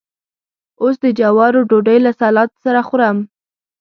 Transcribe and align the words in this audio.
اوس 0.81 0.95
د 1.03 1.05
جوارو 1.19 1.61
ډوډۍ 1.69 1.97
له 2.05 2.11
سلاد 2.19 2.49
سره 2.63 2.81
خورم. 2.87 3.17